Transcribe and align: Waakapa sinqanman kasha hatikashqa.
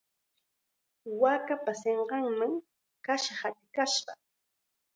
Waakapa 1.21 1.71
sinqanman 1.81 2.53
kasha 3.05 3.33
hatikashqa. 3.41 4.11